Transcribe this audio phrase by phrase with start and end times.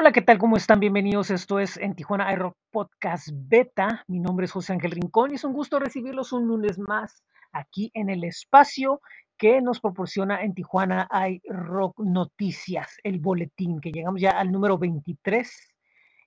[0.00, 0.38] Hola, ¿qué tal?
[0.38, 0.78] ¿Cómo están?
[0.78, 1.32] Bienvenidos.
[1.32, 4.04] Esto es en Tijuana iRock Podcast Beta.
[4.06, 7.90] Mi nombre es José Ángel Rincón y es un gusto recibirlos un lunes más aquí
[7.94, 9.00] en el espacio
[9.36, 15.74] que nos proporciona en Tijuana iRock Noticias, el boletín, que llegamos ya al número 23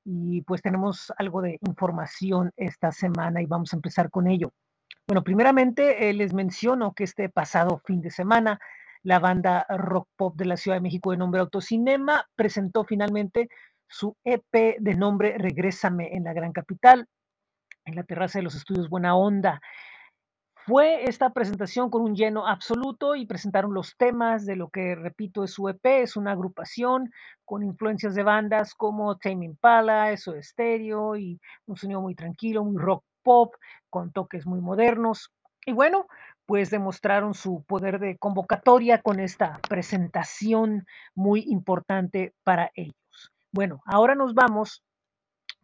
[0.03, 4.51] y pues tenemos algo de información esta semana y vamos a empezar con ello.
[5.07, 8.59] Bueno, primeramente eh, les menciono que este pasado fin de semana
[9.04, 13.50] la banda rock pop de la Ciudad de México de nombre Autocinema presentó finalmente
[13.88, 17.07] su EP de nombre Regrésame en la Gran Capital,
[17.86, 19.61] en la terraza de los estudios Buena Onda.
[20.65, 25.43] Fue esta presentación con un lleno absoluto y presentaron los temas de lo que, repito,
[25.43, 27.11] es su EP, es una agrupación
[27.46, 32.80] con influencias de bandas como Tame Impala, Eso Estéreo y un sonido muy tranquilo, muy
[32.80, 33.55] rock pop,
[33.89, 35.31] con toques muy modernos.
[35.66, 36.08] Y bueno,
[36.45, 42.95] pues demostraron su poder de convocatoria con esta presentación muy importante para ellos.
[43.52, 44.83] Bueno, ahora nos vamos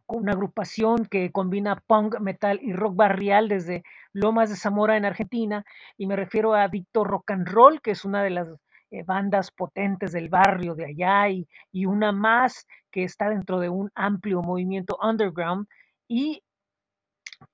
[0.05, 5.05] con una agrupación que combina punk, metal y rock barrial desde Lomas de Zamora en
[5.05, 5.65] Argentina,
[5.97, 8.47] y me refiero a Víctor Rock and Roll, que es una de las
[8.89, 13.67] eh, bandas potentes del barrio de allá y, y, una más que está dentro de
[13.67, 15.67] un amplio movimiento underground
[16.07, 16.41] y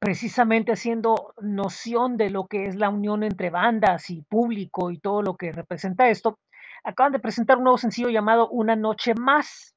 [0.04, 5.22] precisamente haciendo noción de lo que es la unión entre bandas y público y todo
[5.22, 6.40] lo que representa esto,
[6.84, 9.74] acaban de presentar un nuevo sencillo llamado Una Noche Más.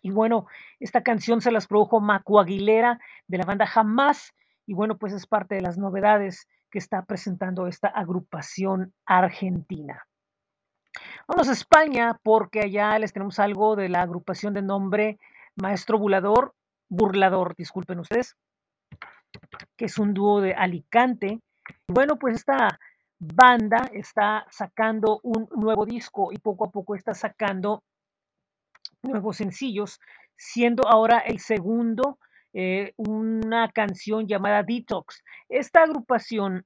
[0.00, 0.46] Y bueno,
[0.80, 4.32] esta canción se las produjo Macu Aguilera de la banda Jamás.
[4.64, 10.06] Y bueno, pues es parte de las novedades que está presentando esta agrupación argentina.
[11.26, 15.18] Vamos a España porque allá les tenemos algo de la agrupación de nombre
[15.54, 16.54] Maestro Bulador,
[16.88, 18.34] Burlador, disculpen ustedes,
[19.76, 21.40] que es un dúo de Alicante.
[21.88, 22.78] Bueno, pues esta
[23.18, 27.82] banda está sacando un nuevo disco y poco a poco está sacando
[29.02, 30.00] nuevos sencillos,
[30.36, 32.18] siendo ahora el segundo
[32.52, 35.22] eh, una canción llamada Detox.
[35.48, 36.64] Esta agrupación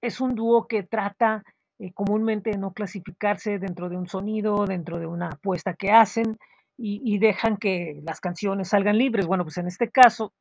[0.00, 1.42] es un dúo que trata
[1.78, 6.38] eh, comúnmente de no clasificarse dentro de un sonido, dentro de una apuesta que hacen
[6.76, 9.26] y, y dejan que las canciones salgan libres.
[9.26, 10.32] Bueno, pues en este caso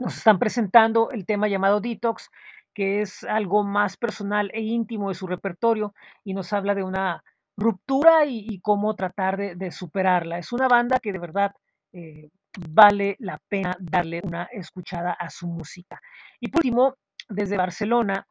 [0.00, 2.30] nos están presentando el tema llamado Detox,
[2.74, 5.94] que es algo más personal e íntimo de su repertorio
[6.24, 7.22] y nos habla de una
[7.56, 10.38] ruptura y, cómo tratar de, de, superarla.
[10.38, 11.52] Es una banda que de verdad
[11.92, 12.30] eh,
[12.70, 16.00] vale la pena darle una escuchada a su música.
[16.40, 16.96] Y por último,
[17.28, 18.26] desde Barcelona,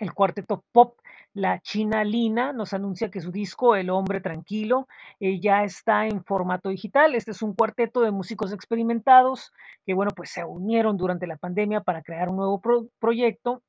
[0.00, 0.98] el cuarteto pop
[1.34, 4.88] La China Lina nos anuncia que su disco El Hombre Tranquilo
[5.20, 7.14] eh, ya está en formato digital.
[7.14, 9.52] Este es un cuarteto de músicos experimentados
[9.86, 13.62] que, bueno, pues se unieron durante la pandemia para crear un nuevo pro proyecto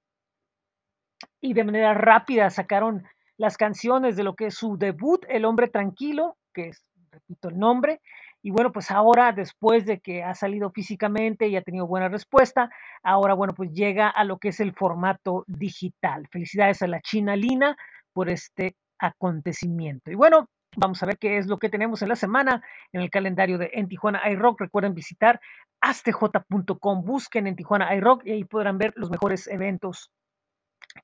[1.39, 3.03] y de manera rápida sacaron
[3.37, 7.59] las canciones de lo que es su debut, El Hombre Tranquilo, que es, repito el
[7.59, 8.01] nombre,
[8.43, 12.71] y bueno, pues ahora, después de que ha salido físicamente y ha tenido buena respuesta,
[13.03, 16.27] ahora, bueno, pues llega a lo que es el formato digital.
[16.31, 17.77] Felicidades a la China Lina
[18.13, 20.11] por este acontecimiento.
[20.11, 23.11] Y bueno, vamos a ver qué es lo que tenemos en la semana en el
[23.11, 24.61] calendario de En Tijuana iRock.
[24.61, 25.39] Recuerden visitar
[25.81, 30.11] astj.com, busquen en Tijuana iRock y ahí podrán ver los mejores eventos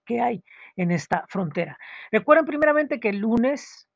[0.05, 0.43] que hay
[0.75, 1.77] en esta frontera.
[2.11, 3.87] Recuerden primeramente que el lunes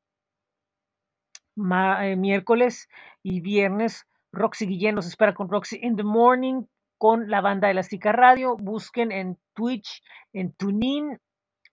[1.57, 2.89] eh, miércoles
[3.23, 4.05] y viernes.
[4.31, 6.63] Roxy Guillén nos espera con Roxy in the Morning
[6.97, 8.55] con la banda Elástica Radio.
[8.57, 10.03] Busquen en Twitch,
[10.33, 11.19] en TuneIn,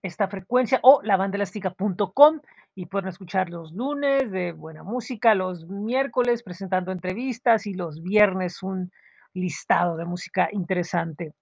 [0.02, 2.40] esta frecuencia o labandelástica.com
[2.74, 8.62] y pueden escuchar los lunes de buena música, los miércoles presentando entrevistas y los viernes
[8.62, 8.90] un
[9.34, 11.32] listado de música interesante.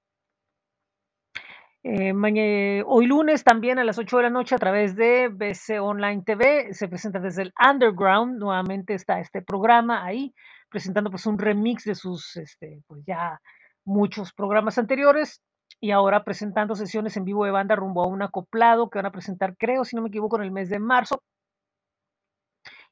[1.89, 6.21] Eh, hoy lunes también a las 8 de la noche a través de BC Online
[6.27, 10.35] TV se presenta desde el Underground, nuevamente está este programa ahí
[10.69, 13.41] presentando pues un remix de sus este, pues ya
[13.85, 15.41] muchos programas anteriores
[15.79, 19.13] y ahora presentando sesiones en vivo de banda rumbo a un acoplado que van a
[19.13, 21.23] presentar creo si no me equivoco en el mes de marzo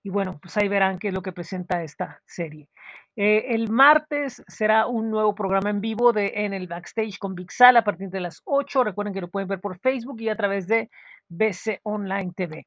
[0.04, 2.68] y bueno, pues ahí verán qué es lo que presenta esta serie.
[3.16, 7.78] Eh, el martes será un nuevo programa en vivo de En el Backstage con Vixal
[7.78, 8.84] a partir de las 8.
[8.84, 10.90] Recuerden que lo pueden ver por Facebook y a través de
[11.30, 12.66] BC Online TV.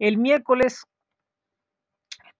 [0.00, 0.84] El miércoles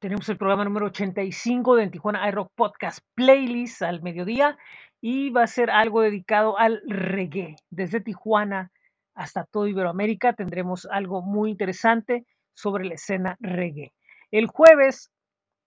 [0.01, 4.59] tenemos el programa número 85 de Tijuana iRock Podcast Playlist al mediodía
[5.01, 7.55] y va a ser algo dedicado al reggae.
[7.71, 8.73] Desde Tijuana
[9.15, 13.93] hasta todo Iberoamérica tendremos algo muy interesante sobre la escena reggae.
[14.31, 15.11] El jueves,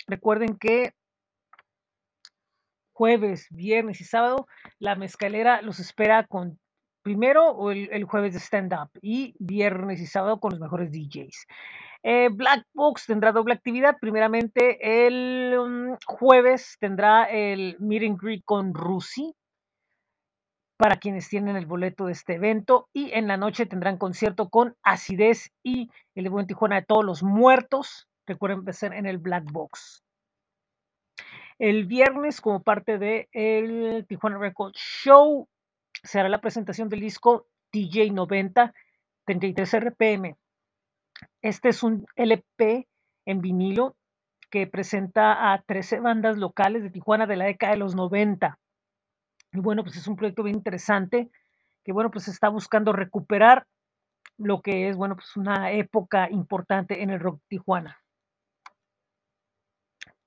[0.08, 0.94] recuerden que
[2.94, 4.48] jueves, viernes y sábado,
[4.80, 6.60] la mezcalera los espera con
[7.02, 11.46] primero el, el jueves de stand-up y viernes y sábado con los mejores DJs.
[12.04, 13.98] Eh, Black Box tendrá doble actividad.
[14.00, 19.34] Primeramente, el um, jueves tendrá el meet and greet con Rusi
[20.78, 22.90] para quienes tienen el boleto de este evento.
[22.94, 27.06] Y en la noche tendrán concierto con Acidez y el de Buen Tijuana de todos
[27.06, 28.10] los muertos.
[28.26, 30.04] Recuerden empezar en el Black Box.
[31.60, 35.48] El viernes, como parte del el Tijuana Record Show,
[36.04, 38.74] se hará la presentación del disco DJ 90
[39.26, 40.36] 33 RPM.
[41.42, 42.88] Este es un LP
[43.26, 43.96] en vinilo
[44.50, 48.60] que presenta a 13 bandas locales de Tijuana de la década de los 90.
[49.54, 51.30] Y bueno, pues es un proyecto bien interesante
[51.84, 53.68] que bueno, pues está buscando recuperar
[54.38, 58.03] lo que es, bueno, pues una época importante en el rock Tijuana.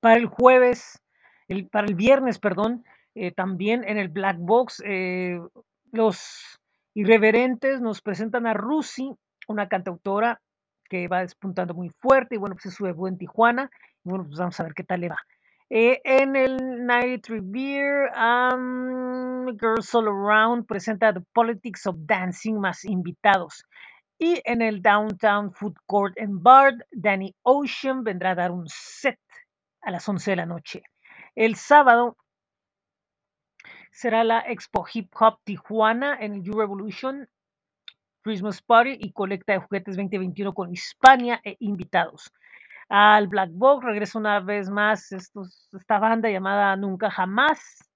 [0.00, 1.00] Para el jueves,
[1.48, 2.84] el, para el viernes, perdón,
[3.14, 5.40] eh, también en el Black Box, eh,
[5.92, 6.58] los
[6.94, 9.10] irreverentes nos presentan a Rusi,
[9.48, 10.40] una cantautora
[10.88, 13.70] que va despuntando muy fuerte y bueno, pues es su debut en Tijuana.
[14.04, 15.18] Y bueno, pues vamos a ver qué tal le va.
[15.68, 22.84] Eh, en el 93 Beer, um, Girls All Around presenta The Politics of Dancing más
[22.84, 23.64] invitados.
[24.18, 29.18] Y en el Downtown Food Court and Bar, Danny Ocean vendrá a dar un set
[29.86, 30.82] a las 11 de la noche.
[31.36, 32.16] El sábado
[33.92, 37.28] será la Expo Hip Hop Tijuana en el U Revolution
[38.22, 42.32] Christmas Party y colecta de juguetes 2021 con Hispania e invitados.
[42.88, 47.88] Al Black Box regresa una vez más esta banda llamada Nunca Jamás.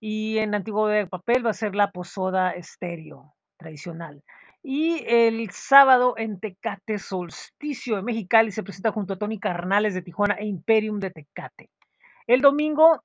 [0.00, 4.24] Y en Antiguo de Papel va a ser la Posoda Estéreo tradicional.
[4.62, 10.02] Y el sábado en Tecate Solsticio de Mexicali se presenta junto a Tony Carnales de
[10.02, 11.70] Tijuana e Imperium de Tecate.
[12.28, 13.02] El domingo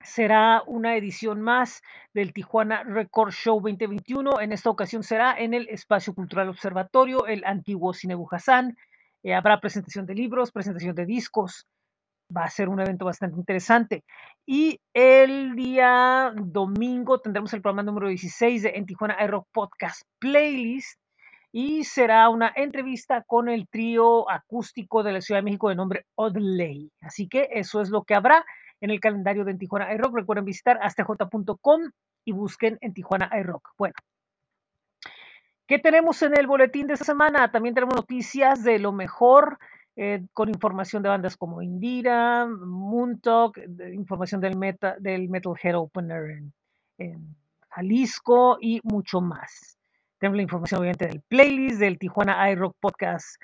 [0.00, 1.82] será una edición más
[2.14, 4.40] del Tijuana Record Show 2021.
[4.40, 8.76] En esta ocasión será en el Espacio Cultural Observatorio, el antiguo Cine Bujasán.
[9.22, 11.66] Eh, habrá presentación de libros, presentación de discos.
[12.34, 14.04] Va a ser un evento bastante interesante.
[14.46, 20.98] Y el día domingo tendremos el programa número 16 de En Tijuana Aero Podcast Playlist.
[21.52, 26.06] Y será una entrevista con el trío acústico de la Ciudad de México de nombre
[26.14, 26.90] Odley.
[27.02, 28.44] Así que eso es lo que habrá
[28.80, 30.14] en el calendario de en Tijuana iRock.
[30.14, 31.90] Recuerden visitar astj.com
[32.24, 33.70] y busquen en Tijuana iRock.
[33.78, 33.94] Bueno,
[35.66, 37.50] ¿qué tenemos en el boletín de esta semana?
[37.50, 39.58] También tenemos noticias de lo mejor.
[39.94, 43.58] Eh, con información de bandas como Indira, Moontalk,
[43.92, 46.30] información del, meta, del Metal Head Opener
[46.98, 47.36] en,
[47.68, 49.76] Jalisco y mucho más.
[50.18, 53.36] Tenemos la información obviamente del playlist del Tijuana iRock Podcast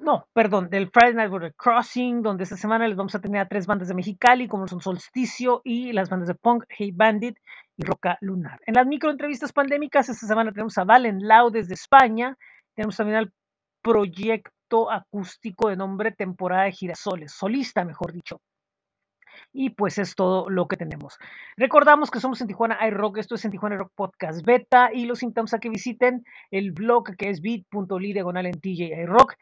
[0.00, 3.48] no, perdón, del Friday Night Border Crossing, donde esta semana les vamos a tener a
[3.48, 7.38] tres bandas de Mexicali, como son Solsticio y las bandas de punk Hey Bandit
[7.76, 8.60] y Roca Lunar.
[8.66, 12.36] En las microentrevistas pandémicas, esta semana tenemos a Valen Lau desde España,
[12.74, 13.32] tenemos también al
[14.90, 18.40] acústico de nombre Temporada de Girasoles, solista, mejor dicho.
[19.52, 21.18] Y pues es todo lo que tenemos.
[21.56, 25.22] Recordamos que somos en Tijuana iRock, esto es en Tijuana Rock Podcast Beta y los
[25.22, 29.36] invitamos a que visiten el blog que es bit.ly diagonal en TJ iRock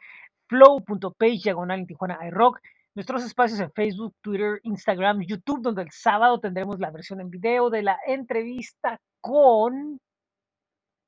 [0.48, 2.60] flow.page diagonal en Tijuana iRock,
[2.94, 7.70] nuestros espacios en Facebook, Twitter, Instagram, YouTube, donde el sábado tendremos la versión en video
[7.70, 10.00] de la entrevista con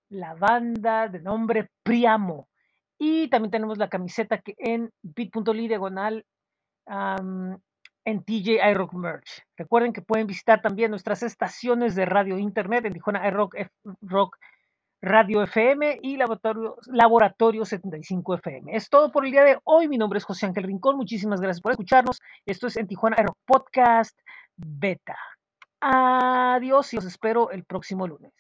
[0.09, 2.49] la banda de nombre Priamo.
[2.99, 6.25] Y también tenemos la camiseta que en bit.ly diagonal
[6.87, 9.43] en TJ iRock Merch.
[9.57, 13.57] Recuerden que pueden visitar también nuestras estaciones de radio internet en Tijuana iRock
[14.01, 14.37] Rock
[15.03, 18.75] Radio FM y Laboratorio, Laboratorio 75 FM.
[18.75, 19.89] Es todo por el día de hoy.
[19.89, 20.97] Mi nombre es José Ángel Rincón.
[20.97, 22.21] Muchísimas gracias por escucharnos.
[22.47, 24.19] Esto es en Tijuana Aero Podcast
[24.57, 25.19] Beta.
[25.81, 28.33] Adiós y os espero el próximo lunes.